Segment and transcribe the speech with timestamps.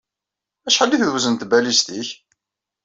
[0.67, 2.09] Acḥal ay tewzen tbalizt-nnek?